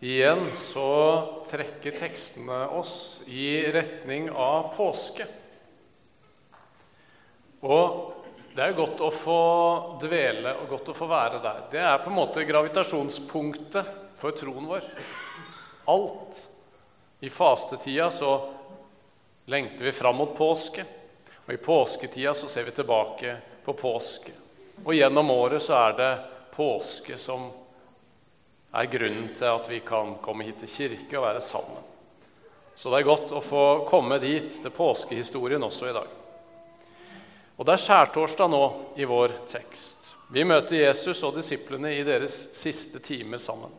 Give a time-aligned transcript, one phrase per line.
[0.00, 0.90] Igjen så
[1.50, 5.26] trekker tekstene oss i retning av påske.
[7.66, 8.14] Og
[8.54, 9.40] det er godt å få
[10.02, 11.64] dvele og godt å få være der.
[11.72, 13.90] Det er på en måte gravitasjonspunktet
[14.22, 14.86] for troen vår.
[15.90, 16.44] Alt.
[17.18, 18.32] I fastetida så
[19.50, 20.84] lengter vi fram mot påske,
[21.46, 23.34] og i påsketida så ser vi tilbake
[23.66, 24.30] på påske.
[24.84, 26.12] Og gjennom året så er det
[26.54, 27.42] påske som
[28.72, 31.84] er grunnen til at vi kan komme hit til kirke og være sammen.
[32.76, 36.10] Så det er godt å få komme dit til påskehistorien også i dag.
[37.58, 38.64] Og det er skjærtorsdag nå
[39.00, 40.12] i vår tekst.
[40.30, 43.72] Vi møter Jesus og disiplene i deres siste time sammen.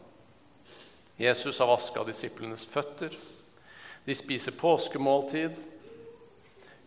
[1.20, 3.14] Jesus har vaska disiplenes føtter.
[4.04, 5.56] De spiser påskemåltid.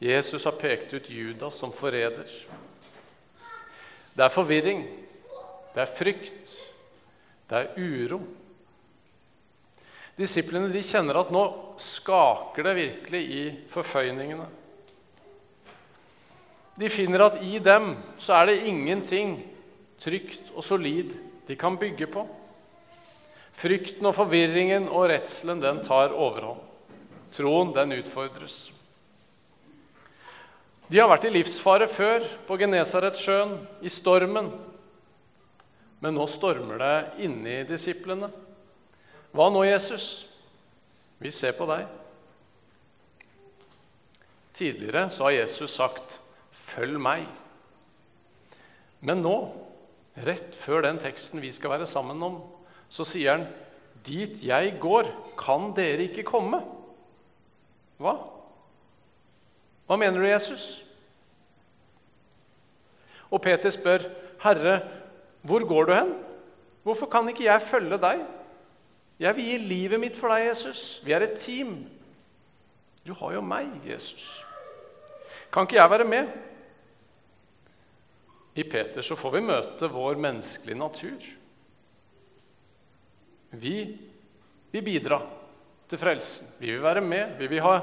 [0.02, 2.28] Jesus har pekt ut Judas som forræder.
[4.12, 4.82] Det er forvirring,
[5.72, 6.56] det er frykt,
[7.52, 8.22] det er uro.
[10.16, 11.42] Disiplene de kjenner at nå
[11.80, 14.46] skaker det virkelig i forføyningene.
[16.80, 19.36] De finner at i dem så er det ingenting
[20.00, 21.12] trygt og solid
[21.48, 22.24] de kan bygge på.
[23.60, 26.64] Frykten og forvirringen og redselen den tar overhånd.
[27.36, 28.70] Troen den utfordres.
[30.88, 34.50] De har vært i livsfare før, på Genesaretsjøen, i stormen.
[36.02, 38.26] Men nå stormer det inni disiplene.
[39.32, 40.26] Hva nå, Jesus?
[41.22, 41.86] Vi ser på deg.
[44.58, 46.18] Tidligere så har Jesus sagt
[46.52, 47.30] 'følg meg'.
[49.00, 49.54] Men nå,
[50.16, 52.42] rett før den teksten vi skal være sammen om,
[52.88, 53.46] så sier han
[54.04, 55.06] 'dit jeg går,
[55.38, 56.62] kan dere ikke komme'.
[57.98, 58.16] Hva?
[59.86, 60.84] Hva mener du, Jesus?
[63.30, 64.10] Og Peter spør,
[64.42, 65.01] 'Herre,
[65.42, 66.14] hvor går du hen?
[66.82, 68.26] Hvorfor kan ikke jeg følge deg?'
[69.18, 71.00] 'Jeg vil gi livet mitt for deg, Jesus.
[71.04, 71.86] Vi er et team.'
[73.06, 74.44] 'Du har jo meg, Jesus.
[75.52, 76.32] Kan ikke jeg være med?'
[78.54, 81.22] I Peter så får vi møte vår menneskelige natur.
[83.50, 83.76] Vi
[84.72, 85.20] vil bidra
[85.88, 86.48] til frelsen.
[86.58, 87.38] Vi vil være med.
[87.38, 87.78] Vi vil ha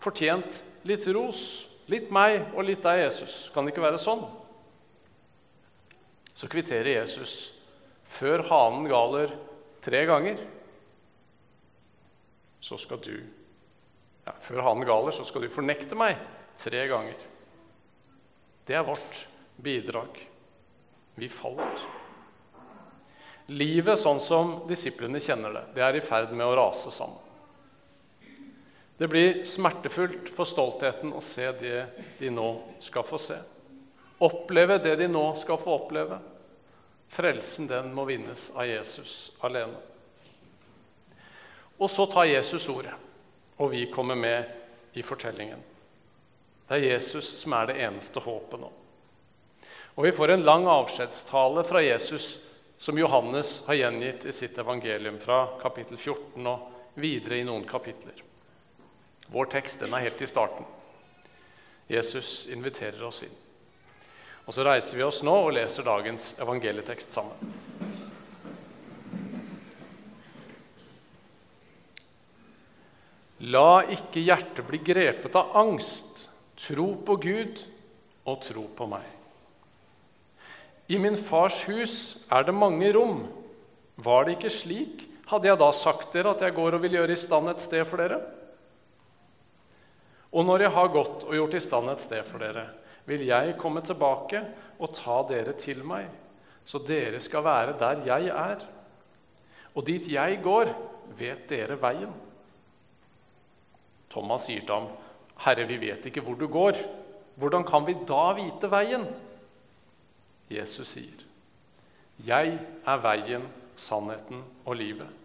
[0.00, 1.68] fortjent litt ros.
[1.88, 3.50] Litt meg og litt deg, Jesus.
[3.52, 4.24] Kan det ikke være sånn?
[6.38, 7.48] Så kvitterer Jesus
[8.06, 9.32] før hanen galer
[9.82, 10.38] tre ganger.
[12.62, 13.16] Så skal du
[14.22, 16.14] ja, Før hanen galer, så skal du fornekte meg
[16.60, 17.18] tre ganger.
[18.68, 19.22] Det er vårt
[19.56, 20.20] bidrag.
[21.18, 21.86] Vi faller.
[23.50, 27.24] Livet sånn som disiplene kjenner det, det er i ferd med å rase sammen.
[28.98, 31.78] Det blir smertefullt for stoltheten å se det
[32.20, 32.50] de nå
[32.84, 33.38] skal få se.
[34.18, 36.18] Oppleve det de nå skal få oppleve.
[37.08, 39.78] Frelsen, den må vinnes av Jesus alene.
[41.78, 42.94] Og så tar Jesus ordet,
[43.56, 45.62] og vi kommer med i fortellingen.
[46.68, 48.70] Det er Jesus som er det eneste håpet nå.
[49.94, 52.36] Og vi får en lang avskjedstale fra Jesus
[52.78, 58.20] som Johannes har gjengitt i sitt evangelium fra kapittel 14 og videre i noen kapitler.
[59.32, 60.66] Vår tekst den er helt i starten.
[61.88, 63.34] Jesus inviterer oss inn.
[64.48, 67.50] Og Så reiser vi oss nå og leser dagens evangelietekst sammen.
[73.52, 76.24] La ikke hjertet bli grepet av angst.
[76.58, 77.60] Tro på Gud
[78.24, 79.04] og tro på meg.
[80.88, 83.26] I min fars hus er det mange rom.
[84.00, 87.12] Var det ikke slik, hadde jeg da sagt dere at jeg går og vil gjøre
[87.12, 88.22] i stand et sted for dere?
[90.32, 92.70] Og når jeg har gått og gjort i stand et sted for dere,
[93.08, 94.42] vil jeg komme tilbake
[94.78, 96.08] og ta dere til meg,
[96.68, 98.64] så dere skal være der jeg er.
[99.74, 100.72] Og dit jeg går,
[101.18, 102.12] vet dere veien.
[104.12, 104.88] Thomas sier til ham,
[105.38, 106.76] 'Herre, vi vet ikke hvor du går.
[107.36, 109.06] Hvordan kan vi da vite veien?'
[110.50, 111.24] Jesus sier,
[112.18, 115.16] 'Jeg er veien, sannheten og livet.'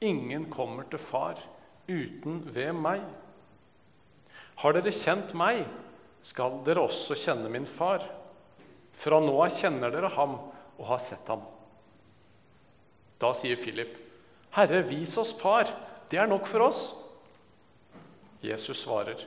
[0.00, 1.36] Ingen kommer til Far
[1.88, 3.00] uten ved meg.
[4.56, 5.66] Har dere kjent meg,
[6.22, 8.04] skal dere også kjenne min far.
[9.00, 11.42] Fra nå av kjenner dere ham og har sett ham.
[13.20, 13.96] Da sier Philip,
[14.50, 15.68] 'Herre, vis oss far.
[16.08, 16.94] Det er nok for oss.'
[18.42, 19.26] Jesus svarer,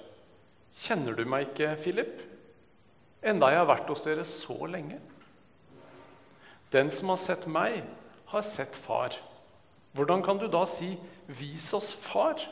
[0.74, 2.22] 'Kjenner du meg ikke, Philip,
[3.22, 5.00] enda jeg har vært hos dere så lenge?'
[6.72, 7.84] Den som har sett meg,
[8.25, 9.13] har sett far.
[9.94, 10.98] Hvordan kan du da si,
[11.28, 12.50] 'Vis oss far'?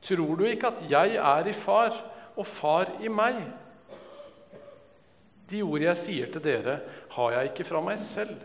[0.00, 1.92] Tror du ikke at jeg er i far,
[2.36, 3.40] og far i meg?
[5.50, 6.80] De ord jeg sier til dere,
[7.16, 8.36] har jeg ikke fra meg selv.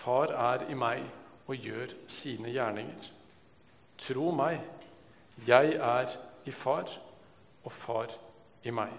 [0.00, 1.04] Far er i meg,
[1.50, 3.08] og gjør sine gjerninger.
[4.00, 4.60] Tro meg,
[5.46, 6.12] jeg er
[6.46, 6.92] i far,
[7.64, 8.12] og far
[8.64, 8.92] i meg.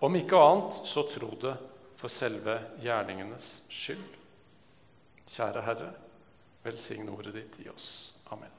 [0.00, 1.56] Om ikke annet, så tro det
[1.98, 4.14] for selve gjerningenes skyld.
[5.28, 5.90] Kjære Herre,
[6.62, 8.14] velsigne ordet ditt i oss.
[8.30, 8.54] Amen.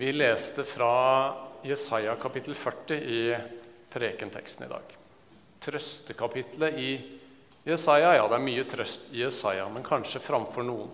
[0.00, 3.36] Vi leste fra Jesaja kapittel 40 i
[3.92, 4.94] prekenteksten i dag.
[5.60, 6.92] Trøstekapitlet i
[7.68, 10.88] Jesaja Ja, det er mye trøst i Jesaja, men kanskje framfor noen.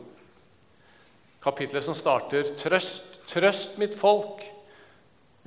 [1.38, 4.42] Kapitlet som starter 'Trøst, trøst mitt folk'.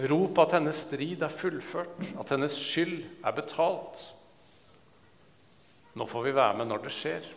[0.07, 4.05] Rop at hennes strid er fullført, at hennes skyld er betalt.
[5.99, 7.27] Nå får vi være med når det skjer.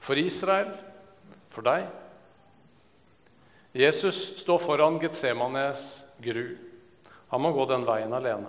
[0.00, 0.74] For Israel,
[1.54, 1.86] for deg
[3.76, 6.56] Jesus står foran Getsemanes gru.
[7.28, 8.48] Han må gå den veien alene.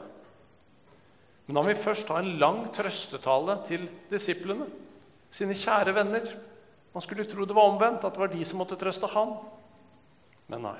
[1.47, 4.67] Men han vil først ha en lang trøstetale til disiplene,
[5.31, 6.27] sine kjære venner.
[6.93, 9.35] Man skulle tro det var omvendt, at det var de som måtte trøste han.
[10.51, 10.79] Men nei.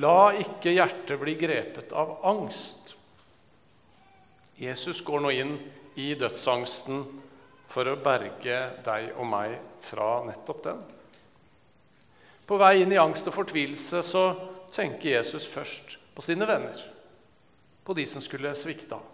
[0.00, 2.94] La ikke hjertet bli grepet av angst.
[4.58, 5.56] Jesus går nå inn
[6.00, 7.04] i dødsangsten
[7.68, 10.80] for å berge deg og meg fra nettopp den.
[12.48, 14.24] På vei inn i angst og fortvilelse så
[14.72, 16.80] tenker Jesus først på sine venner,
[17.84, 19.04] på de som skulle svikte ham.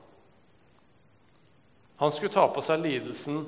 [1.99, 3.43] Han skulle ta på seg lidelsen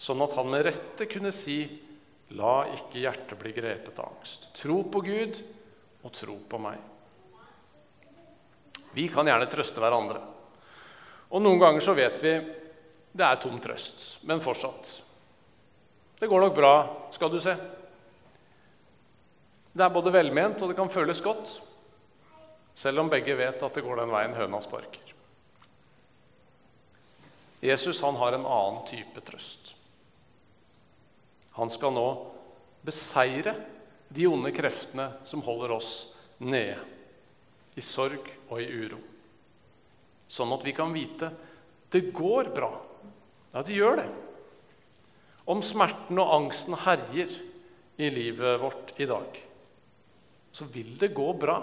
[0.00, 1.62] sånn at han med rette kunne si
[2.38, 4.44] La ikke hjertet bli grepet av angst.
[4.54, 5.38] Tro på Gud
[6.06, 6.76] og tro på meg.
[8.94, 10.20] Vi kan gjerne trøste hverandre.
[11.34, 12.34] Og noen ganger så vet vi
[13.10, 14.92] det er tom trøst, men fortsatt.
[16.22, 16.74] Det går nok bra,
[17.10, 17.56] skal du se.
[19.72, 21.52] Det er både velment og det kan føles godt,
[22.74, 25.12] selv om begge vet at det går den veien høna sparker.
[27.60, 29.74] Jesus han har en annen type trøst.
[31.58, 32.06] Han skal nå
[32.86, 33.52] beseire
[34.08, 35.90] de onde kreftene som holder oss
[36.40, 36.78] nede,
[37.76, 38.98] i sorg og i uro.
[40.30, 41.30] Sånn at vi kan vite
[41.90, 42.72] det går bra.
[43.52, 44.08] Ja, det gjør det.
[45.50, 47.32] Om smerten og angsten herjer
[48.00, 49.40] i livet vårt i dag
[50.52, 51.60] så vil det gå bra.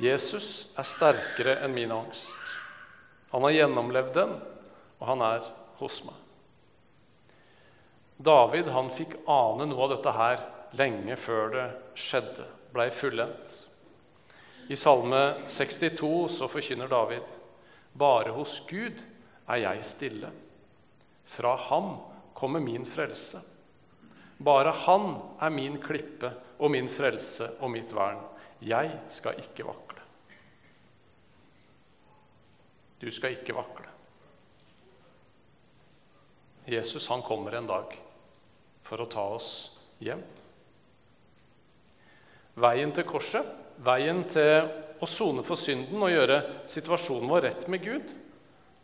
[0.00, 2.34] Jesus er sterkere enn min angst.
[3.30, 4.34] Han har gjennomlevd den,
[4.98, 5.46] og han er
[5.78, 6.18] hos meg.
[8.16, 10.42] David han fikk ane noe av dette her
[10.78, 11.68] lenge før det
[11.98, 13.56] skjedde, blei fullendt.
[14.70, 17.26] I Salme 62 så forkynner David.:
[17.92, 19.02] Bare hos Gud
[19.46, 20.30] er jeg stille.
[21.24, 21.96] Fra ham
[22.34, 23.42] kommer min frelse.
[24.38, 25.10] Bare han
[25.42, 28.22] er min klippe og min frelse og mitt vern.
[28.64, 30.02] Jeg skal ikke vakle.
[33.00, 33.90] Du skal ikke vakle.
[36.66, 37.92] Jesus han kommer en dag
[38.84, 39.50] for å ta oss
[40.00, 40.22] hjem.
[42.60, 43.44] Veien til korset,
[43.84, 44.70] veien til
[45.02, 46.38] å sone for synden og gjøre
[46.70, 48.12] situasjonen vår rett med Gud,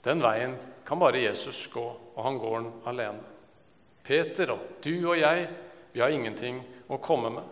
[0.04, 1.84] den veien kan bare Jesus gå,
[2.16, 3.39] og han går den alene.
[4.04, 5.48] Peter og du og jeg,
[5.92, 7.46] vi har ingenting å komme med.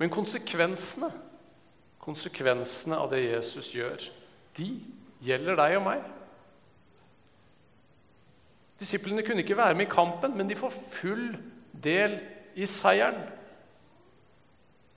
[0.00, 1.08] Men konsekvensene,
[2.02, 4.02] konsekvensene av det Jesus gjør,
[4.56, 4.68] de
[5.24, 6.04] gjelder deg og meg.
[8.76, 11.30] Disiplene kunne ikke være med i kampen, men de får full
[11.72, 12.18] del
[12.56, 13.22] i seieren.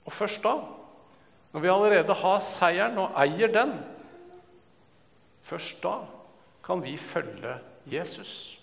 [0.04, 0.54] Og først da,
[1.52, 3.74] når vi allerede har seieren og eier den,
[5.42, 5.96] først da
[6.64, 7.56] kan vi følge
[7.90, 8.59] Jesus.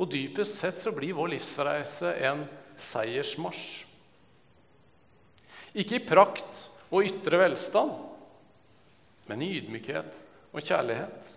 [0.00, 2.46] Og dypest sett så blir vår livsreise en
[2.80, 3.84] seiersmarsj.
[5.76, 7.92] Ikke i prakt og ytre velstand,
[9.30, 11.28] men i ydmykhet og kjærlighet.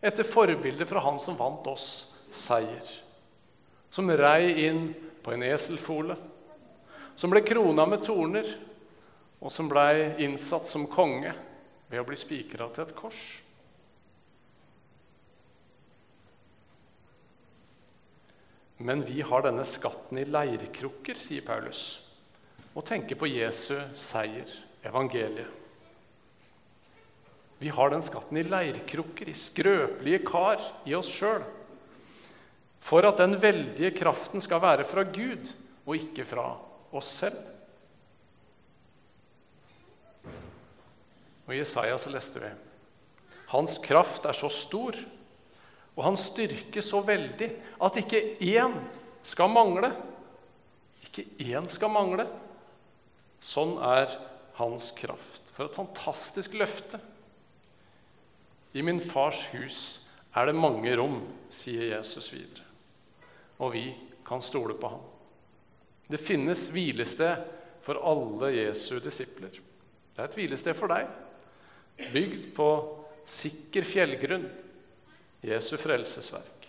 [0.00, 1.88] Etter forbildet fra han som vant oss
[2.32, 2.86] seier.
[3.90, 4.92] Som rei inn
[5.24, 6.14] på en eselfole,
[7.18, 8.46] som ble krona med torner,
[9.40, 11.32] og som blei innsatt som konge
[11.90, 13.20] ved å bli spikra til et kors.
[18.80, 22.00] Men vi har denne skatten i leirkrukker, sier Paulus,
[22.72, 24.48] og tenker på Jesu seier,
[24.88, 25.58] evangeliet.
[27.60, 31.44] Vi har den skatten i leirkrukker, i skrøpelige kar, i oss sjøl.
[32.80, 35.52] For at den veldige kraften skal være fra Gud
[35.84, 36.46] og ikke fra
[36.96, 37.36] oss selv.
[41.44, 42.50] Og I Jesaja så leste vi
[43.50, 44.96] Hans kraft er så stor
[46.00, 47.46] og hans styrke så veldig
[47.84, 48.72] at ikke én
[49.26, 49.90] skal mangle.
[51.04, 52.24] Ikke én skal mangle.
[53.44, 54.14] Sånn er
[54.56, 55.50] hans kraft.
[55.52, 56.96] For et fantastisk løfte.
[58.72, 59.80] I min fars hus
[60.32, 61.18] er det mange rom,
[61.52, 62.64] sier Jesus videre.
[63.60, 63.84] Og vi
[64.24, 65.04] kan stole på ham.
[66.08, 67.44] Det finnes hvilested
[67.84, 69.52] for alle Jesu disipler.
[69.52, 71.12] Det er et hvilested for deg,
[72.08, 72.70] bygd på
[73.28, 74.48] sikker fjellgrunn,
[75.40, 76.68] Jesu frelsesverk.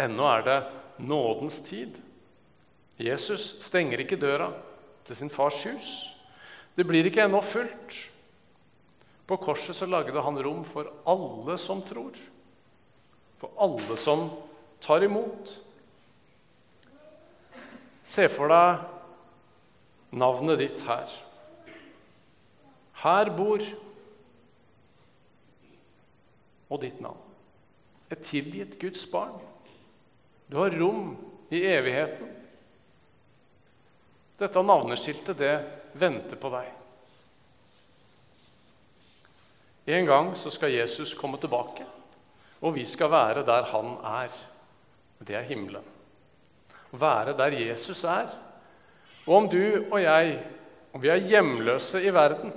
[0.00, 0.58] Ennå er det
[1.04, 1.98] nådens tid.
[3.00, 4.50] Jesus stenger ikke døra
[5.04, 5.90] til sin fars hus.
[6.76, 7.98] Det blir ikke ennå fullt.
[9.26, 12.16] På korset så lagde han rom for alle som tror.
[13.40, 14.30] For alle som
[14.82, 15.52] tar imot.
[18.04, 18.80] Se for deg
[20.10, 21.12] navnet ditt her.
[23.04, 23.62] Her bor
[26.70, 27.18] og ditt navn.
[28.10, 29.38] Et tilgitt Guds barn.
[30.50, 31.12] Du har rom
[31.50, 32.30] i evigheten.
[34.40, 35.54] Dette navneskiltet, det
[36.00, 36.70] venter på deg.
[39.90, 41.84] En gang så skal Jesus komme tilbake,
[42.62, 44.34] og vi skal være der han er.
[45.20, 45.84] Det er himmelen.
[46.90, 48.30] Være der Jesus er.
[49.26, 50.38] Og om du og jeg,
[50.92, 52.54] om vi er hjemløse i verden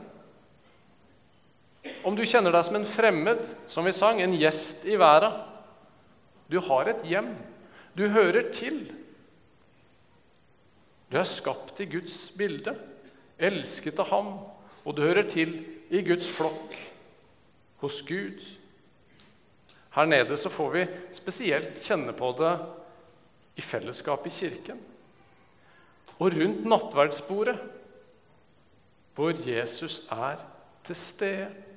[2.04, 5.40] Om du kjenner deg som en fremmed, som vi sang, en gjest i verden
[6.52, 7.32] Du har et hjem.
[7.96, 8.92] Du hører til.
[11.10, 12.74] Du er skapt i Guds bilde,
[13.38, 14.30] elsket av Ham,
[14.84, 15.56] og du hører til
[15.94, 16.76] i Guds flokk,
[17.84, 18.42] hos Gud.
[19.94, 22.54] Her nede så får vi spesielt kjenne på det
[23.56, 24.80] i fellesskap i kirken.
[26.18, 27.60] Og rundt nattverdsbordet,
[29.14, 30.42] hvor Jesus er
[30.84, 31.73] til stede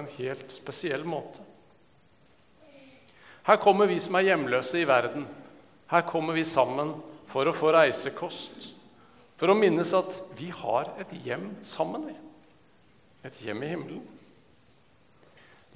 [0.00, 1.44] en helt spesiell måte.
[3.46, 5.26] Her kommer vi som er hjemløse i verden.
[5.90, 6.96] Her kommer vi sammen
[7.30, 8.72] for å få reisekost.
[9.38, 12.08] For å minnes at vi har et hjem sammen.
[13.26, 14.02] Et hjem i himmelen.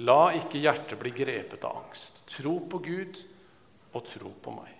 [0.01, 2.23] La ikke hjertet bli grepet av angst.
[2.33, 3.21] Tro på Gud
[3.93, 4.80] og tro på meg.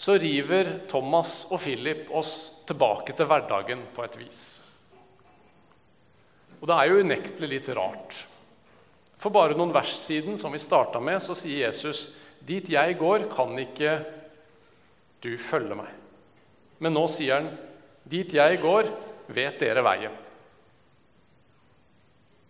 [0.00, 2.32] Så river Thomas og Philip oss
[2.68, 4.40] tilbake til hverdagen på et vis.
[6.60, 8.16] Og det er jo unektelig litt rart.
[9.20, 12.06] For bare noen vers siden, som vi starta med, så sier Jesus
[12.40, 13.98] Dit jeg går, kan ikke
[15.20, 15.90] du følge meg.
[16.80, 17.50] Men nå sier han,
[18.08, 18.88] dit jeg går,
[19.36, 20.14] vet dere veien.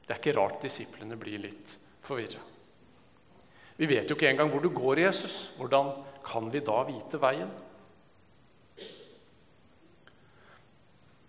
[0.07, 1.75] Det er ikke rart disiplene blir litt
[2.07, 2.50] forvirra.
[3.81, 5.51] Vi vet jo ikke engang hvor du går, Jesus.
[5.57, 7.49] Hvordan kan vi da vite veien?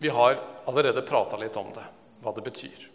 [0.02, 0.36] Vi har
[0.68, 1.86] allerede prata litt om det,
[2.20, 2.88] hva det betyr.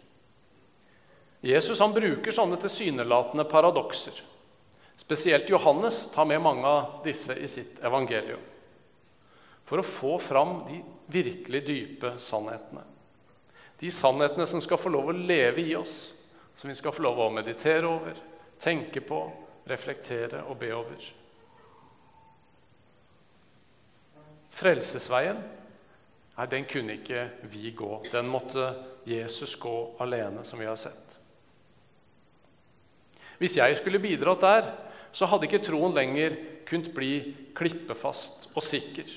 [1.41, 4.19] Jesus han bruker sånne tilsynelatende paradokser.
[4.97, 8.43] Spesielt Johannes tar med mange av disse i sitt evangelium
[9.67, 10.77] for å få fram de
[11.11, 12.85] virkelig dype sannhetene.
[13.81, 16.13] De sannhetene som skal få lov å leve i oss,
[16.55, 18.15] som vi skal få lov å meditere over,
[18.61, 19.25] tenke på,
[19.69, 21.07] reflektere og be over.
[24.57, 25.39] Frelsesveien
[26.37, 27.91] nei, den kunne ikke vi gå.
[28.11, 28.71] Den måtte
[29.07, 31.17] Jesus gå alene, som vi har sett.
[33.37, 34.69] Hvis jeg skulle bidratt der,
[35.13, 36.35] så hadde ikke troen lenger
[36.67, 37.11] kunnet bli
[37.57, 39.09] klippefast og sikker.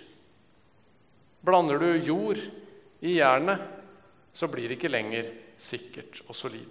[1.44, 2.40] Blander du jord
[3.00, 3.64] i jernet,
[4.32, 6.68] så blir det ikke lenger sikkert og solid.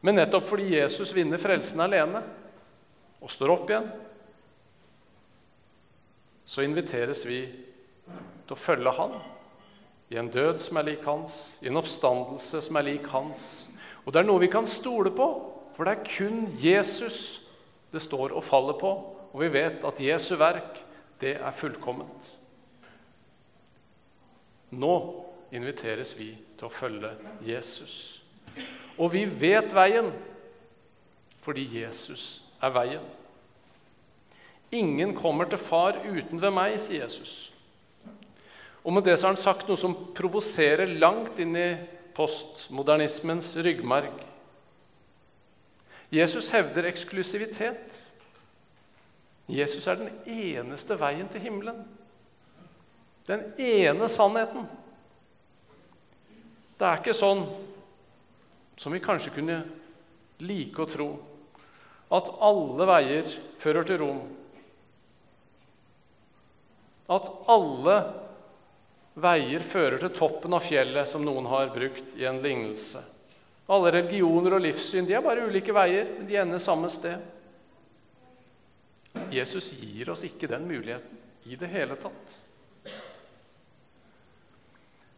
[0.00, 2.22] Men nettopp fordi Jesus vinner frelsen alene
[3.20, 3.90] og står opp igjen,
[6.48, 7.42] så inviteres vi
[8.08, 9.12] til å følge Han
[10.10, 13.44] i en død som er lik hans, i en oppstandelse som er lik hans.
[14.02, 15.28] Og det er noe vi kan stole på,
[15.76, 17.38] for det er kun Jesus
[17.92, 18.90] det står og faller på,
[19.30, 20.78] og vi vet at Jesu verk,
[21.20, 22.34] det er fullkomment.
[24.70, 24.94] Nå
[25.52, 27.10] inviteres vi til å følge
[27.46, 28.19] Jesus.
[29.00, 30.10] Og vi vet veien
[31.40, 33.04] fordi Jesus er veien.
[34.70, 37.48] Ingen kommer til Far uten ved meg, sier Jesus.
[38.84, 41.70] Og med det så har han sagt noe som provoserer langt inn i
[42.16, 44.12] postmodernismens ryggmarg.
[46.12, 47.98] Jesus hevder eksklusivitet.
[49.50, 51.82] Jesus er den eneste veien til himmelen.
[53.26, 54.66] Den ene sannheten.
[56.78, 57.44] Det er ikke sånn
[58.80, 59.58] som vi kanskje kunne
[60.40, 61.10] like å tro,
[62.16, 63.26] at alle veier
[63.60, 64.20] fører til Rom.
[67.12, 67.96] At alle
[69.20, 73.02] veier fører til toppen av fjellet, som noen har brukt i en lignelse.
[73.70, 77.20] Alle religioner og livssyn de er bare ulike veier, men de ender samme sted.
[79.30, 81.20] Jesus gir oss ikke den muligheten
[81.52, 82.38] i det hele tatt.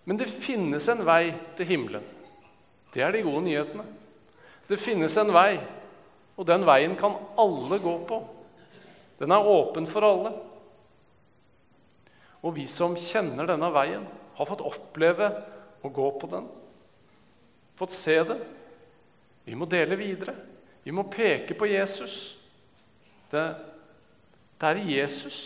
[0.02, 2.10] Men det finnes en vei til himmelen.
[2.92, 3.84] Det er de gode nyhetene.
[4.68, 5.56] Det finnes en vei,
[6.36, 8.18] og den veien kan alle gå på.
[9.20, 10.32] Den er åpen for alle.
[12.42, 15.28] Og vi som kjenner denne veien, har fått oppleve
[15.84, 16.46] å gå på den.
[17.78, 18.38] Fått se det.
[19.44, 20.34] Vi må dele videre.
[20.82, 22.36] Vi må peke på Jesus.
[23.30, 23.44] Det,
[24.58, 25.42] det er i Jesus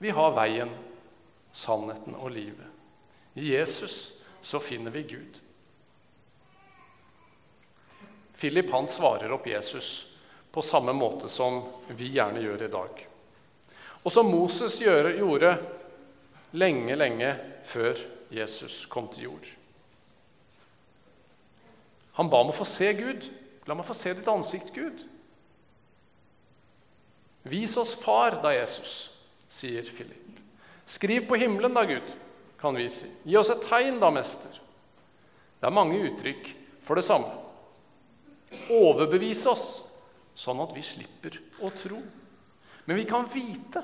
[0.00, 0.70] vi har veien,
[1.52, 2.68] sannheten og livet.
[3.36, 5.36] I Jesus så finner vi Gud.
[8.40, 10.06] Philip han svarer opp Jesus
[10.50, 11.60] på samme måte som
[11.92, 13.02] vi gjerne gjør i dag.
[14.02, 15.52] Og som Moses gjorde
[16.56, 17.34] lenge, lenge
[17.68, 18.00] før
[18.32, 19.50] Jesus kom til jord.
[22.16, 23.28] Han ba om å få se Gud.
[23.68, 25.04] La meg få se ditt ansikt, Gud.
[27.48, 29.10] Vis oss Far, da, Jesus,
[29.48, 30.40] sier Philip.
[30.88, 32.08] Skriv på himmelen, da, Gud,
[32.60, 33.08] kan vi si.
[33.24, 34.58] Gi oss et tegn, da, mester.
[35.60, 36.50] Det er mange uttrykk
[36.84, 37.39] for det samme.
[38.70, 39.66] Overbevise oss,
[40.34, 42.00] sånn at vi slipper å tro.
[42.86, 43.82] Men vi kan vite.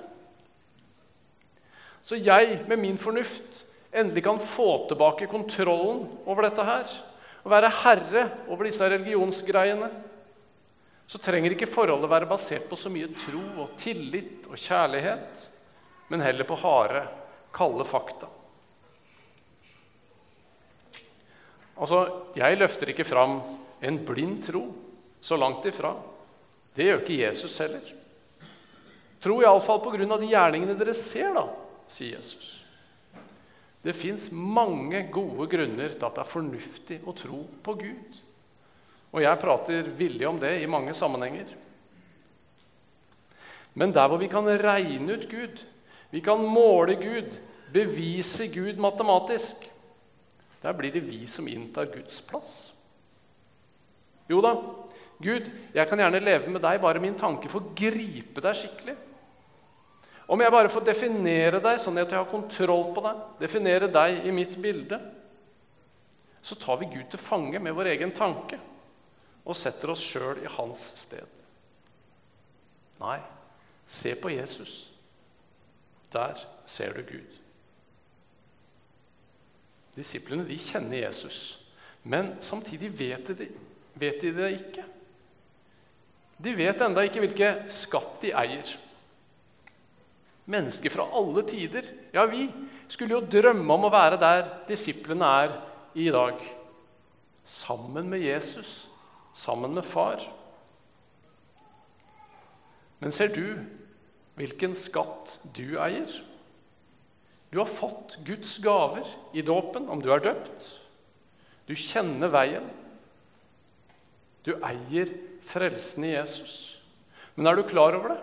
[2.07, 6.97] Så jeg, med min fornuft, endelig kan få tilbake kontrollen over dette her.
[7.45, 9.91] Og være herre over disse religionsgreiene.
[11.07, 15.45] Så trenger ikke forholdet være basert på så mye tro og tillit og kjærlighet,
[16.11, 17.05] men heller på harde,
[17.55, 18.27] kalde fakta.
[21.77, 22.01] Altså,
[22.35, 23.39] Jeg løfter ikke fram
[23.87, 24.67] en blind tro.
[25.21, 25.95] Så langt ifra.
[26.77, 27.87] Det gjør ikke Jesus heller.
[29.23, 31.47] Tro iallfall på grunn av de gjerningene dere ser, da,
[31.91, 32.53] sier Jesus.
[33.83, 38.21] Det fins mange gode grunner til at det er fornuftig å tro på Gud.
[39.15, 41.49] Og jeg prater villig om det i mange sammenhenger.
[43.79, 45.63] Men der hvor vi kan regne ut Gud,
[46.11, 47.33] vi kan måle Gud,
[47.73, 49.65] bevise Gud matematisk,
[50.63, 52.76] der blir det vi som inntar Guds plass.
[54.31, 54.53] Jo da,
[55.23, 58.97] Gud, jeg kan gjerne leve med deg, bare min tanke får gripe deg skikkelig.
[60.27, 64.27] Om jeg bare får definere deg sånn at jeg har kontroll på deg, definere deg
[64.27, 64.99] i mitt bilde,
[66.43, 68.59] så tar vi Gud til fange med vår egen tanke
[69.47, 71.27] og setter oss sjøl i hans sted.
[72.99, 73.19] Nei,
[73.87, 74.75] se på Jesus.
[76.13, 77.39] Der ser du Gud.
[79.97, 81.57] Disiplene de kjenner Jesus,
[82.03, 83.49] men samtidig vet de,
[83.97, 84.85] vet de det ikke.
[86.37, 88.75] De vet enda ikke hvilke skatt de eier.
[90.47, 92.47] Mennesker fra alle tider, ja, vi,
[92.89, 95.57] skulle jo drømme om å være der disiplene er
[95.99, 96.39] i dag.
[97.47, 98.87] Sammen med Jesus,
[99.35, 100.23] sammen med far.
[103.03, 103.59] Men ser du
[104.39, 106.11] hvilken skatt du eier?
[107.51, 109.07] Du har fått Guds gaver
[109.37, 110.67] i dåpen om du er døpt.
[111.67, 112.67] Du kjenner veien.
[114.47, 115.11] Du eier
[115.43, 116.77] frelsen i Jesus.
[117.35, 118.21] Men er du klar over det?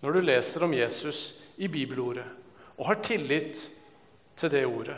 [0.00, 2.24] Når du leser om Jesus i bibelordet
[2.78, 3.66] og har tillit
[4.38, 4.96] til det ordet,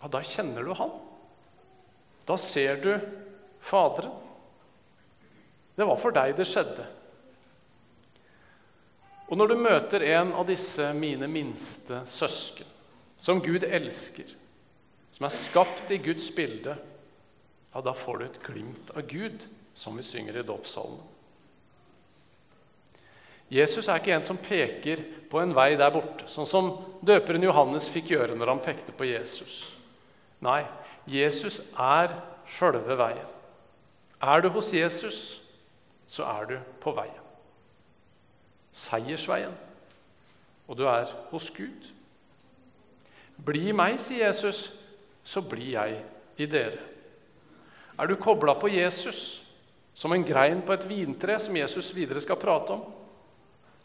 [0.00, 0.92] ja, da kjenner du han.
[2.28, 2.92] Da ser du
[3.60, 4.12] Faderen.
[5.76, 6.84] Det var for deg det skjedde.
[9.30, 12.66] Og når du møter en av disse mine minste søsken,
[13.20, 14.32] som Gud elsker,
[15.12, 16.74] som er skapt i Guds bilde,
[17.74, 21.02] ja, da får du et glimt av Gud, som vi synger i dåpssalmen.
[23.50, 26.68] Jesus er ikke en som peker på en vei der borte, sånn som
[27.02, 29.64] døperen Johannes fikk gjøre når han pekte på Jesus.
[30.42, 30.62] Nei,
[31.10, 32.14] Jesus er
[32.50, 33.26] sjølve veien.
[34.22, 35.40] Er du hos Jesus,
[36.06, 37.20] så er du på veien
[38.72, 39.54] seiersveien,
[40.68, 41.88] og du er hos Gud.
[43.44, 44.68] Bli meg, sier Jesus,
[45.24, 46.00] så blir jeg
[46.40, 46.78] i dere.
[48.00, 49.42] Er du kobla på Jesus
[49.92, 52.84] som en grein på et vintre, som Jesus videre skal prate om,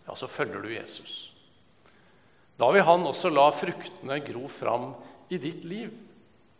[0.05, 1.33] ja, så følger du Jesus.
[2.55, 4.93] Da vil han også la fruktene gro fram
[5.27, 5.91] i ditt liv,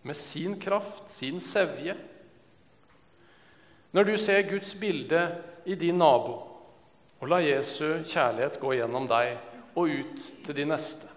[0.06, 1.96] med sin kraft, sin sevje.
[3.96, 5.22] Når du ser Guds bilde
[5.66, 6.36] i din nabo,
[7.22, 9.38] og la Jesu kjærlighet gå gjennom deg
[9.74, 11.08] og ut til de neste.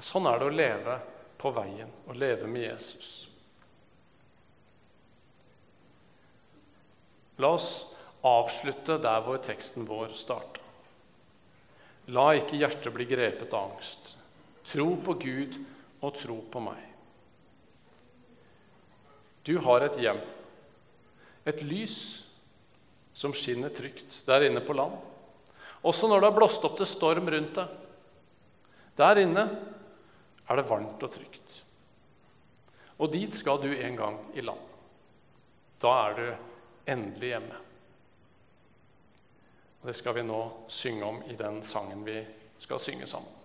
[0.00, 1.00] Sånn er det å leve
[1.38, 3.29] på veien, å leve med Jesus.
[7.40, 7.86] La oss
[8.26, 10.60] avslutte der hvor teksten vår starta.
[12.12, 14.14] La ikke hjertet bli grepet av angst.
[14.66, 15.56] Tro på Gud
[16.02, 16.80] og tro på meg.
[19.46, 20.20] Du har et hjem,
[21.48, 21.96] et lys
[23.16, 24.98] som skinner trygt der inne på land.
[25.80, 27.72] Også når det har blåst opp til storm rundt deg.
[29.00, 29.46] Der inne
[30.44, 31.56] er det varmt og trygt.
[33.00, 34.60] Og dit skal du en gang i land.
[35.80, 36.49] Da er du hjemme
[36.86, 37.58] endelig hjemme.
[39.80, 42.24] Og Det skal vi nå synge om i den sangen vi
[42.58, 43.39] skal synge sammen.